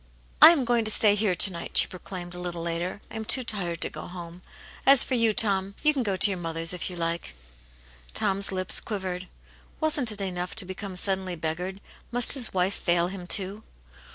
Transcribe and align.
"I 0.41 0.49
am 0.49 0.65
going 0.65 0.83
to 0.85 0.89
stay 0.89 1.13
here 1.13 1.35
to 1.35 1.51
night," 1.51 1.77
she 1.77 1.85
proclaimed 1.85 2.33
a 2.33 2.39
little 2.39 2.63
later." 2.63 3.01
I 3.11 3.17
am 3.17 3.23
too 3.23 3.43
tired 3.43 3.81
to 3.81 3.89
go 3.91 4.07
home. 4.07 4.41
As 4.83 5.03
for 5.03 5.13
you, 5.13 5.31
Tom, 5.31 5.75
you 5.83 5.93
can 5.93 6.01
go 6.01 6.15
to 6.15 6.31
your 6.31 6.39
mother's 6.39 6.73
if 6.73 6.89
you 6.89 6.95
like.'* 6.95 7.35
Tom*s 8.15 8.51
lips 8.51 8.79
quivered. 8.79 9.27
Wasn't 9.79 10.11
it 10.11 10.19
enough 10.19 10.55
to 10.55 10.65
become* 10.65 10.95
suddenly 10.95 11.35
beggared; 11.35 11.79
must 12.09 12.33
his 12.33 12.51
wife 12.51 12.73
fail 12.73 13.09
him, 13.09 13.27
too 13.27 13.61